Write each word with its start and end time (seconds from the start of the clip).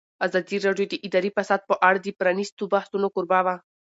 ازادي 0.25 0.57
راډیو 0.65 0.85
د 0.89 0.93
اداري 1.07 1.29
فساد 1.37 1.61
په 1.69 1.75
اړه 1.87 1.99
د 2.01 2.07
پرانیستو 2.19 2.69
بحثونو 2.73 3.07
کوربه 3.15 3.39
وه. 3.45 3.55